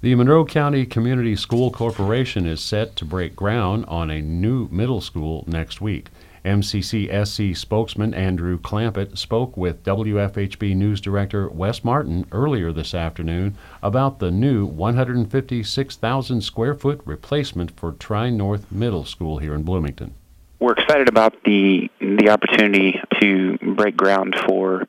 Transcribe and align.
The 0.00 0.14
Monroe 0.14 0.44
County 0.44 0.86
Community 0.86 1.34
School 1.34 1.72
Corporation 1.72 2.46
is 2.46 2.60
set 2.60 2.94
to 2.94 3.04
break 3.04 3.34
ground 3.34 3.84
on 3.88 4.12
a 4.12 4.22
new 4.22 4.68
middle 4.70 5.00
school 5.00 5.42
next 5.48 5.80
week. 5.80 6.06
MCCSC 6.44 7.56
spokesman 7.56 8.14
Andrew 8.14 8.60
Clampitt 8.60 9.18
spoke 9.18 9.56
with 9.56 9.82
WFHB 9.82 10.76
News 10.76 11.00
Director 11.00 11.48
Wes 11.48 11.82
Martin 11.82 12.26
earlier 12.30 12.70
this 12.70 12.94
afternoon 12.94 13.58
about 13.82 14.20
the 14.20 14.30
new 14.30 14.64
156,000 14.66 16.42
square 16.42 16.74
foot 16.74 17.00
replacement 17.04 17.72
for 17.72 17.90
Tri 17.90 18.30
North 18.30 18.70
Middle 18.70 19.04
School 19.04 19.38
here 19.38 19.52
in 19.52 19.64
Bloomington. 19.64 20.14
We're 20.60 20.74
excited 20.74 21.08
about 21.08 21.34
the 21.44 21.90
the 22.00 22.30
opportunity 22.30 23.00
to 23.20 23.58
break 23.74 23.96
ground 23.96 24.36
for 24.46 24.86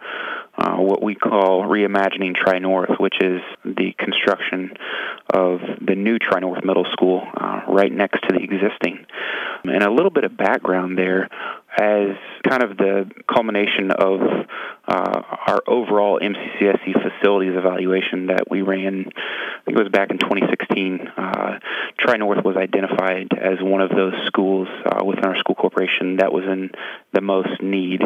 uh, 0.59 0.75
what 0.75 1.01
we 1.01 1.15
call 1.15 1.63
reimagining 1.63 2.35
Tri 2.35 2.59
North, 2.59 2.99
which 2.99 3.15
is 3.21 3.41
the 3.63 3.93
construction 3.97 4.71
of 5.33 5.61
the 5.79 5.95
new 5.95 6.19
Tri 6.19 6.41
North 6.41 6.63
Middle 6.65 6.85
School 6.91 7.25
uh, 7.33 7.61
right 7.67 7.91
next 7.91 8.21
to 8.27 8.33
the 8.33 8.43
existing. 8.43 9.05
And 9.63 9.83
a 9.83 9.91
little 9.91 10.11
bit 10.11 10.25
of 10.25 10.35
background 10.35 10.97
there 10.97 11.29
as 11.79 12.17
kind 12.47 12.61
of 12.61 12.75
the 12.75 13.09
culmination 13.33 13.91
of 13.91 14.19
uh, 14.85 15.21
our 15.47 15.61
overall 15.65 16.19
MCCSC 16.19 16.91
facilities 16.93 17.53
evaluation 17.55 18.27
that 18.27 18.49
we 18.49 18.61
ran, 18.61 19.05
I 19.07 19.65
think 19.65 19.77
it 19.77 19.83
was 19.83 19.91
back 19.91 20.11
in 20.11 20.17
2016. 20.17 21.07
Uh, 21.15 21.59
Tri 21.97 22.17
North 22.17 22.43
was 22.43 22.57
identified 22.57 23.29
as 23.31 23.59
one 23.61 23.81
of 23.81 23.91
those 23.91 24.13
schools 24.25 24.67
uh, 24.85 25.05
within 25.05 25.25
our 25.25 25.37
school 25.37 25.55
corporation 25.55 26.17
that 26.17 26.33
was 26.33 26.43
in 26.43 26.71
the 27.13 27.21
most 27.21 27.61
need. 27.61 28.01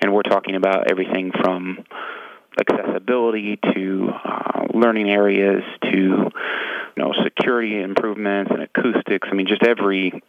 And 0.00 0.12
we're 0.12 0.22
talking 0.22 0.56
about 0.56 0.90
everything 0.90 1.30
from 1.40 1.84
accessibility 2.58 3.58
to 3.74 4.10
uh, 4.24 4.66
learning 4.74 5.10
areas 5.10 5.62
to 5.82 5.88
you 6.96 7.02
know 7.02 7.12
security 7.24 7.80
improvements 7.80 8.50
and 8.52 8.62
acoustics. 8.62 9.28
I 9.30 9.34
mean, 9.34 9.46
just 9.46 9.62
every 9.62 10.22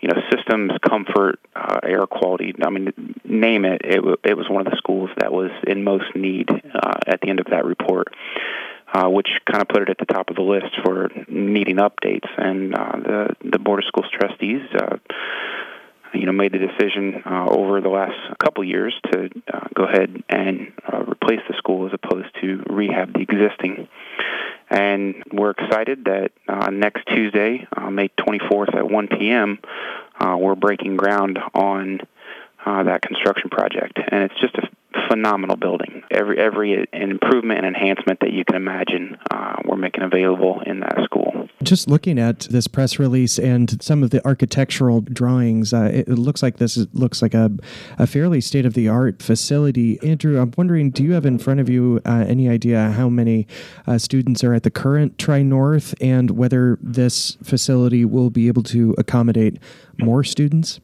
you 0.00 0.08
know 0.08 0.20
systems, 0.30 0.72
comfort, 0.86 1.40
uh, 1.54 1.78
air 1.82 2.06
quality. 2.06 2.54
I 2.62 2.70
mean, 2.70 3.14
name 3.24 3.64
it. 3.64 3.82
It, 3.84 3.96
w- 3.96 4.16
it 4.24 4.36
was 4.36 4.48
one 4.48 4.66
of 4.66 4.70
the 4.70 4.76
schools 4.76 5.10
that 5.18 5.32
was 5.32 5.50
in 5.66 5.84
most 5.84 6.14
need 6.14 6.48
uh, 6.50 6.98
at 7.06 7.20
the 7.20 7.30
end 7.30 7.40
of 7.40 7.46
that 7.50 7.64
report. 7.64 8.08
Uh, 8.94 9.08
which 9.08 9.26
kind 9.50 9.60
of 9.60 9.68
put 9.68 9.82
it 9.82 9.90
at 9.90 9.98
the 9.98 10.06
top 10.06 10.30
of 10.30 10.36
the 10.36 10.42
list 10.42 10.72
for 10.84 11.10
needing 11.28 11.76
updates, 11.76 12.28
and 12.38 12.72
uh, 12.74 12.92
the 12.96 13.36
the 13.50 13.58
board 13.58 13.80
of 13.80 13.84
schools 13.84 14.06
trustees 14.12 14.62
uh, 14.78 14.96
you 16.16 16.26
know, 16.26 16.32
made 16.32 16.52
the 16.52 16.58
decision 16.58 17.22
uh, 17.24 17.46
over 17.48 17.80
the 17.80 17.88
last 17.88 18.16
couple 18.38 18.64
years 18.64 18.94
to 19.12 19.28
uh, 19.52 19.66
go 19.74 19.84
ahead 19.84 20.22
and 20.28 20.72
uh, 20.90 21.02
replace 21.02 21.40
the 21.48 21.54
school 21.58 21.86
as 21.86 21.92
opposed 21.92 22.28
to 22.40 22.62
rehab 22.68 23.12
the 23.12 23.20
existing. 23.20 23.88
And 24.68 25.22
we're 25.32 25.50
excited 25.50 26.06
that 26.06 26.32
uh, 26.48 26.70
next 26.70 27.06
Tuesday, 27.06 27.66
uh, 27.76 27.90
May 27.90 28.08
24th 28.08 28.74
at 28.74 28.90
1 28.90 29.08
p.m., 29.08 29.58
uh, 30.18 30.36
we're 30.38 30.54
breaking 30.56 30.96
ground 30.96 31.38
on 31.54 32.00
uh, 32.64 32.82
that 32.82 33.02
construction 33.02 33.48
project, 33.48 33.96
and 33.96 34.24
it's 34.24 34.40
just 34.40 34.56
a 34.56 34.68
phenomenal 35.08 35.56
building. 35.56 36.02
Every 36.10 36.38
every 36.38 36.88
improvement 36.92 37.64
and 37.64 37.76
enhancement 37.76 38.20
that 38.20 38.32
you 38.32 38.44
can 38.44 38.56
imagine, 38.56 39.18
uh, 39.30 39.56
we're 39.64 39.76
making 39.76 40.02
available 40.02 40.62
in 40.66 40.80
that 40.80 40.98
school. 41.04 41.35
Just 41.62 41.88
looking 41.88 42.18
at 42.18 42.40
this 42.40 42.66
press 42.66 42.98
release 42.98 43.38
and 43.38 43.82
some 43.82 44.02
of 44.02 44.10
the 44.10 44.24
architectural 44.26 45.00
drawings, 45.00 45.72
uh, 45.72 45.90
it, 45.92 46.08
looks 46.08 46.42
like 46.42 46.58
this 46.58 46.76
is, 46.76 46.86
looks 46.92 47.22
like 47.22 47.32
a, 47.32 47.50
a 47.98 48.06
fairly 48.06 48.42
state 48.42 48.66
of 48.66 48.74
the 48.74 48.88
art 48.88 49.22
facility. 49.22 49.98
Andrew, 50.02 50.38
I'm 50.38 50.52
wondering, 50.56 50.90
do 50.90 51.02
you 51.02 51.14
have 51.14 51.24
in 51.24 51.38
front 51.38 51.60
of 51.60 51.70
you 51.70 52.02
uh, 52.04 52.26
any 52.28 52.46
idea 52.48 52.90
how 52.90 53.08
many 53.08 53.46
uh, 53.86 53.96
students 53.96 54.44
are 54.44 54.52
at 54.52 54.64
the 54.64 54.70
current 54.70 55.18
Tri 55.18 55.42
North 55.42 55.94
and 55.98 56.32
whether 56.32 56.78
this 56.82 57.38
facility 57.42 58.04
will 58.04 58.28
be 58.28 58.48
able 58.48 58.62
to 58.64 58.94
accommodate 58.98 59.58
more 59.98 60.24
students? 60.24 60.80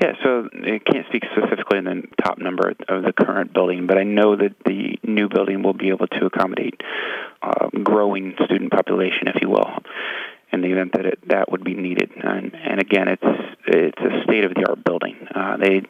Yeah, 0.00 0.12
so 0.24 0.48
I 0.54 0.78
can't 0.78 1.06
speak 1.08 1.24
specifically 1.30 1.76
in 1.76 1.84
the 1.84 2.02
top 2.22 2.38
number 2.38 2.72
of 2.88 3.02
the 3.02 3.12
current 3.12 3.52
building, 3.52 3.86
but 3.86 3.98
I 3.98 4.04
know 4.04 4.34
that 4.34 4.56
the 4.64 4.98
new 5.02 5.28
building 5.28 5.62
will 5.62 5.74
be 5.74 5.90
able 5.90 6.06
to 6.06 6.24
accommodate 6.24 6.80
uh, 7.42 7.68
growing 7.84 8.34
student 8.46 8.72
population, 8.72 9.28
if 9.28 9.42
you 9.42 9.50
will, 9.50 9.70
in 10.52 10.62
the 10.62 10.68
event 10.68 10.92
that 10.94 11.04
it, 11.04 11.28
that 11.28 11.50
would 11.50 11.64
be 11.64 11.74
needed. 11.74 12.12
And, 12.16 12.54
and 12.54 12.80
again, 12.80 13.08
it's 13.08 13.22
it's 13.66 14.00
a 14.00 14.24
state 14.24 14.44
of 14.44 14.54
the 14.54 14.66
art 14.68 14.82
building. 14.82 15.16
Uh, 15.34 15.58
they, 15.58 15.82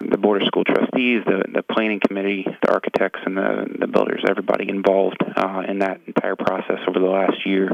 the 0.00 0.18
board 0.18 0.42
of 0.42 0.48
school 0.48 0.64
trustees, 0.64 1.22
the 1.24 1.44
the 1.54 1.62
planning 1.62 2.00
committee, 2.04 2.44
the 2.44 2.72
architects, 2.72 3.20
and 3.24 3.36
the 3.36 3.66
the 3.78 3.86
builders, 3.86 4.24
everybody 4.28 4.68
involved 4.68 5.22
uh, 5.36 5.62
in 5.68 5.78
that 5.78 6.00
entire 6.08 6.34
process 6.34 6.80
over 6.88 6.98
the 6.98 7.06
last 7.06 7.46
year 7.46 7.70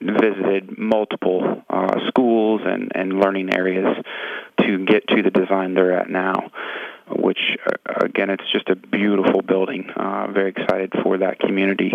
visited 0.00 0.78
multiple 0.78 1.62
uh, 1.68 1.98
schools 2.08 2.62
and, 2.64 2.92
and 2.94 3.20
learning 3.20 3.54
areas 3.54 3.96
to 4.60 4.84
get 4.84 5.06
to 5.08 5.22
the 5.22 5.30
design 5.30 5.74
they're 5.74 5.98
at 5.98 6.08
now. 6.10 6.50
Which 7.08 7.40
uh, 7.66 8.04
again, 8.04 8.30
it's 8.30 8.50
just 8.52 8.68
a 8.68 8.76
beautiful 8.76 9.42
building. 9.42 9.90
Uh, 9.90 10.28
very 10.32 10.50
excited 10.50 10.92
for 11.02 11.18
that 11.18 11.40
community 11.40 11.92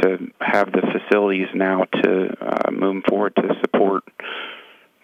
to 0.00 0.18
have 0.40 0.72
the 0.72 0.82
facilities 0.82 1.46
now 1.54 1.84
to 1.84 2.36
uh, 2.40 2.70
move 2.70 3.04
forward 3.08 3.36
to 3.36 3.54
support 3.60 4.02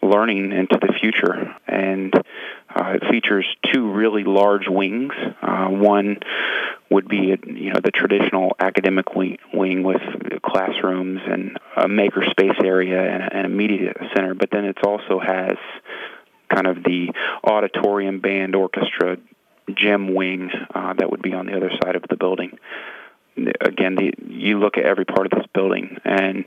learning 0.02 0.52
into 0.52 0.78
the 0.80 0.92
future. 1.00 1.54
And 1.66 2.14
uh, 2.14 2.96
it 2.96 3.02
features 3.10 3.46
two 3.72 3.92
really 3.92 4.24
large 4.24 4.68
wings. 4.68 5.12
Uh, 5.42 5.68
one 5.68 6.18
would 6.90 7.08
be 7.08 7.36
you 7.46 7.72
know 7.72 7.80
the 7.82 7.90
traditional 7.90 8.56
academic 8.58 9.14
wing, 9.14 9.38
with 9.82 10.02
classrooms 10.42 11.20
and 11.26 11.58
a 11.76 11.86
makerspace 11.86 12.62
area 12.64 13.00
and, 13.00 13.32
and 13.32 13.46
a 13.46 13.48
media 13.48 13.92
center, 14.14 14.34
but 14.34 14.50
then 14.50 14.64
it 14.64 14.78
also 14.84 15.18
has 15.18 15.56
kind 16.52 16.66
of 16.66 16.82
the 16.82 17.10
auditorium 17.44 18.20
band 18.20 18.54
orchestra 18.54 19.18
gym 19.74 20.14
wing 20.14 20.50
uh, 20.74 20.94
that 20.94 21.10
would 21.10 21.22
be 21.22 21.34
on 21.34 21.46
the 21.46 21.56
other 21.56 21.70
side 21.82 21.96
of 21.96 22.04
the 22.08 22.16
building. 22.16 22.58
Again, 23.60 23.94
the, 23.94 24.12
you 24.26 24.58
look 24.58 24.78
at 24.78 24.84
every 24.84 25.04
part 25.04 25.26
of 25.26 25.38
this 25.38 25.46
building, 25.54 25.98
and 26.04 26.44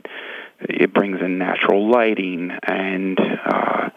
it 0.59 0.94
brings 0.94 1.22
in 1.22 1.38
natural 1.38 1.90
lighting 1.90 2.52
and 2.63 3.19
uh, 3.19 3.90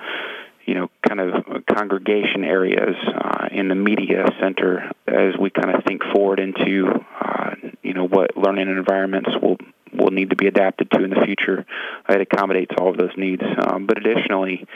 you 0.67 0.75
know, 0.75 0.91
kind 1.07 1.21
of 1.21 1.67
congregation 1.67 2.45
areas 2.45 2.97
uh, 3.07 3.49
in 3.53 3.69
the 3.69 3.75
media 3.75 4.25
center 4.41 4.91
as 5.07 5.37
we 5.39 5.51
kind 5.51 5.77
of 5.77 5.85
think 5.85 6.03
forward 6.15 6.41
into, 6.41 6.89
uh, 7.21 7.51
you 7.83 7.93
know, 7.93 8.07
what 8.07 8.37
learning 8.37 8.69
environments 8.69 9.31
will 9.43 9.57
will 9.93 10.11
need 10.11 10.31
to 10.31 10.37
be 10.37 10.49
adapted 10.49 10.91
to 10.91 11.05
in 11.05 11.11
the 11.11 11.23
future. 11.25 11.65
It 12.09 12.21
accommodates 12.21 12.73
all 12.79 12.91
of 12.91 12.97
those 12.97 13.13
needs. 13.17 13.43
Um, 13.43 13.87
but 13.87 13.97
additionally, 13.97 14.67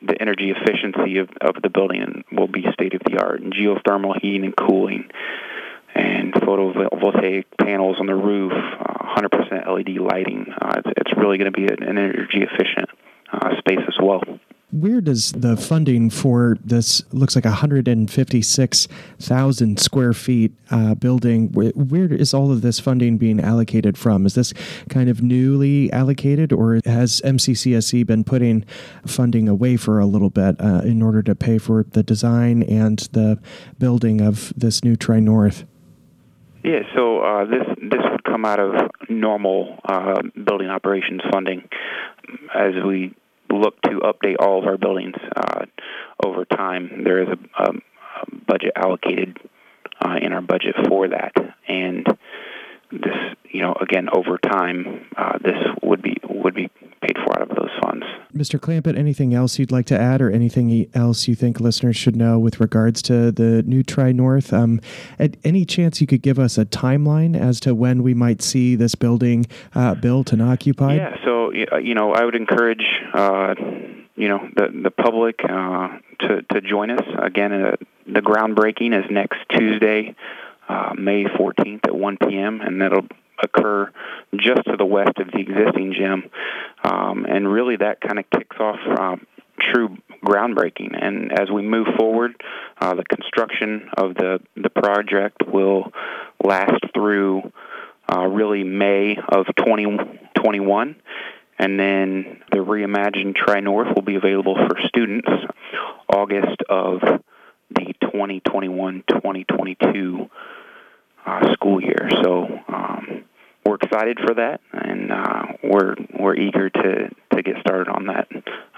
the 0.00 0.20
energy 0.20 0.52
efficiency 0.56 1.18
of, 1.18 1.28
of 1.40 1.60
the 1.60 1.68
building 1.68 2.24
will 2.30 2.46
be 2.46 2.64
state 2.72 2.94
of 2.94 3.00
the 3.04 3.18
art, 3.20 3.40
and 3.40 3.52
geothermal 3.52 4.20
heating 4.20 4.44
and 4.44 4.56
cooling, 4.56 5.10
and 5.94 6.32
photovoltaic 6.32 7.44
panels 7.58 7.96
on 7.98 8.06
the 8.06 8.14
roof, 8.14 8.52
uh, 8.52 9.16
100% 9.16 9.66
LED 9.66 10.00
lighting. 10.00 10.46
Uh, 10.60 10.74
it's, 10.78 10.88
it's 10.96 11.16
really 11.16 11.38
going 11.38 11.52
to 11.52 11.58
be 11.58 11.66
an 11.66 11.82
energy 11.82 12.42
efficient 12.42 12.88
uh, 13.32 13.58
space 13.58 13.80
as 13.88 13.96
well 14.00 14.22
where 14.72 15.00
does 15.02 15.32
the 15.32 15.56
funding 15.56 16.08
for 16.08 16.56
this 16.64 17.02
looks 17.12 17.34
like 17.36 17.44
156,000 17.44 19.78
square 19.78 20.14
feet 20.14 20.52
uh, 20.70 20.94
building? 20.94 21.52
Where, 21.52 21.72
where 21.72 22.10
is 22.12 22.32
all 22.32 22.50
of 22.50 22.62
this 22.62 22.80
funding 22.80 23.18
being 23.18 23.38
allocated 23.38 23.98
from? 23.98 24.24
Is 24.24 24.34
this 24.34 24.54
kind 24.88 25.10
of 25.10 25.22
newly 25.22 25.92
allocated, 25.92 26.54
or 26.54 26.80
has 26.86 27.20
MCCSC 27.22 28.06
been 28.06 28.24
putting 28.24 28.64
funding 29.06 29.46
away 29.46 29.76
for 29.76 30.00
a 30.00 30.06
little 30.06 30.30
bit 30.30 30.58
uh, 30.58 30.80
in 30.84 31.02
order 31.02 31.22
to 31.22 31.34
pay 31.34 31.58
for 31.58 31.84
the 31.90 32.02
design 32.02 32.62
and 32.62 33.00
the 33.12 33.38
building 33.78 34.22
of 34.22 34.54
this 34.56 34.82
new 34.82 34.96
Tri 34.96 35.20
North? 35.20 35.66
Yeah, 36.64 36.80
so 36.96 37.20
uh, 37.20 37.44
this 37.44 37.66
this 37.90 38.00
would 38.10 38.24
come 38.24 38.46
out 38.46 38.60
of 38.60 38.72
normal 39.10 39.78
uh, 39.84 40.22
building 40.46 40.68
operations 40.68 41.20
funding 41.30 41.68
as 42.54 42.72
we 42.86 43.14
look 43.60 43.80
to 43.82 44.00
update 44.00 44.36
all 44.40 44.58
of 44.60 44.66
our 44.66 44.78
buildings 44.78 45.16
uh, 45.36 45.66
over 46.24 46.44
time. 46.44 47.02
There 47.04 47.22
is 47.22 47.28
a, 47.28 47.62
a, 47.62 47.72
budget 48.46 48.72
allocated 48.76 49.38
uh, 50.04 50.16
in 50.20 50.32
our 50.32 50.40
budget 50.40 50.76
for 50.88 51.08
that, 51.08 51.32
and 51.66 52.06
this, 52.92 53.16
you 53.50 53.62
know, 53.62 53.74
again 53.80 54.08
over 54.14 54.38
time, 54.38 55.06
uh, 55.16 55.38
this 55.38 55.56
would 55.82 56.02
be 56.02 56.16
would 56.28 56.54
be 56.54 56.68
paid 57.00 57.16
for 57.24 57.40
out 57.40 57.50
of 57.50 57.56
those 57.56 57.70
funds. 57.82 58.04
Mr. 58.34 58.60
Clampitt, 58.60 58.96
anything 58.96 59.34
else 59.34 59.58
you'd 59.58 59.72
like 59.72 59.86
to 59.86 59.98
add, 59.98 60.20
or 60.20 60.30
anything 60.30 60.88
else 60.94 61.28
you 61.28 61.34
think 61.34 61.60
listeners 61.60 61.96
should 61.96 62.16
know 62.16 62.38
with 62.38 62.60
regards 62.60 63.02
to 63.02 63.30
the 63.30 63.62
new 63.64 63.82
Tri 63.82 64.12
North? 64.12 64.52
Um, 64.52 64.80
at 65.18 65.36
any 65.44 65.64
chance 65.64 66.00
you 66.00 66.06
could 66.06 66.22
give 66.22 66.38
us 66.38 66.58
a 66.58 66.64
timeline 66.64 67.38
as 67.38 67.60
to 67.60 67.74
when 67.74 68.02
we 68.02 68.14
might 68.14 68.42
see 68.42 68.74
this 68.76 68.94
building 68.94 69.46
uh, 69.74 69.94
built 69.94 70.32
and 70.32 70.42
occupied? 70.42 70.96
Yeah, 70.96 71.16
so 71.24 71.52
you 71.52 71.94
know, 71.94 72.12
I 72.12 72.24
would 72.24 72.34
encourage 72.34 72.84
uh, 73.12 73.54
you 74.16 74.28
know 74.28 74.48
the 74.56 74.68
the 74.82 74.90
public 74.90 75.40
uh, 75.44 75.88
to 76.20 76.42
to 76.42 76.60
join 76.60 76.90
us 76.90 77.06
again. 77.18 77.52
Uh, 77.52 77.76
the 78.06 78.20
groundbreaking 78.20 78.98
is 78.98 79.10
next 79.10 79.38
Tuesday, 79.50 80.14
uh, 80.68 80.94
May 80.98 81.24
14th 81.24 81.86
at 81.86 81.94
1 81.94 82.16
p.m. 82.18 82.60
and 82.60 82.80
that'll 82.80 83.06
occur 83.42 83.90
just 84.36 84.64
to 84.64 84.76
the 84.76 84.84
west 84.84 85.18
of 85.18 85.30
the 85.32 85.38
existing 85.38 85.94
gym, 85.96 86.30
um, 86.84 87.24
and 87.28 87.50
really 87.50 87.76
that 87.76 88.00
kind 88.00 88.18
of 88.18 88.24
kicks 88.30 88.56
off 88.58 88.78
um, 88.98 89.26
true 89.60 89.96
groundbreaking. 90.24 90.96
And 91.00 91.32
as 91.32 91.50
we 91.50 91.62
move 91.62 91.86
forward, 91.98 92.34
uh, 92.80 92.94
the 92.94 93.04
construction 93.04 93.88
of 93.96 94.14
the 94.14 94.40
the 94.56 94.70
project 94.70 95.42
will 95.46 95.92
last 96.42 96.80
through 96.94 97.52
uh, 98.12 98.26
really 98.26 98.64
May 98.64 99.16
of 99.16 99.46
2021. 99.56 100.96
And 101.58 101.78
then 101.78 102.40
the 102.50 102.58
reimagined 102.58 103.36
Tri 103.36 103.60
North 103.60 103.94
will 103.94 104.02
be 104.02 104.16
available 104.16 104.56
for 104.56 104.76
students 104.88 105.28
August 106.08 106.62
of 106.68 107.00
the 107.70 107.94
2021 108.00 109.04
2022 109.08 110.30
uh, 111.24 111.52
school 111.52 111.80
year. 111.80 112.08
So 112.22 112.51
excited 113.92 114.18
for 114.26 114.34
that, 114.34 114.60
and 114.72 115.12
uh, 115.12 115.42
we're 115.62 115.94
we're 116.18 116.34
eager 116.34 116.70
to 116.70 117.10
to 117.34 117.42
get 117.42 117.56
started 117.60 117.88
on 117.88 118.06
that 118.06 118.28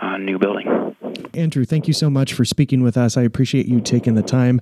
uh, 0.01 0.17
new 0.17 0.39
building. 0.39 0.97
Andrew, 1.35 1.65
thank 1.65 1.87
you 1.87 1.95
so 1.95 2.11
much 2.11 2.33
for 2.33 2.45
speaking 2.45 2.83
with 2.83 2.97
us. 2.97 3.17
I 3.17 3.23
appreciate 3.23 3.67
you 3.67 3.81
taking 3.81 4.15
the 4.15 4.23
time. 4.23 4.61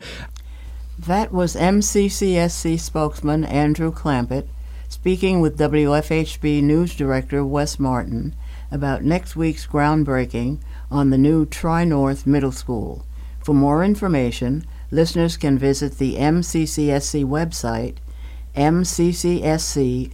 That 0.99 1.32
was 1.32 1.56
MCCSC 1.56 2.78
spokesman 2.78 3.44
Andrew 3.44 3.93
Clampitt 3.93 4.46
speaking 4.88 5.40
with 5.40 5.58
WFHB 5.58 6.62
News 6.62 6.94
Director 6.94 7.44
Wes 7.44 7.78
Martin 7.78 8.34
about 8.70 9.02
next 9.02 9.34
week's 9.34 9.66
groundbreaking 9.66 10.60
on 10.90 11.08
the 11.08 11.19
new 11.19 11.46
Tri 11.46 11.84
North 11.84 12.26
Middle 12.26 12.52
School. 12.52 13.06
For 13.43 13.54
more 13.54 13.82
information, 13.82 14.66
listeners 14.90 15.38
can 15.38 15.58
visit 15.58 15.96
the 15.96 16.16
MCCSC 16.16 17.25
website, 17.25 17.96
mccsc.edu. 18.54 20.12